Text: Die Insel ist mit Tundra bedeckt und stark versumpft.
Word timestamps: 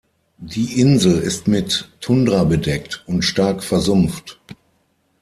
Die 0.39 0.79
Insel 0.81 1.19
ist 1.19 1.47
mit 1.47 1.87
Tundra 1.99 2.43
bedeckt 2.43 3.03
und 3.05 3.21
stark 3.21 3.63
versumpft. 3.63 4.39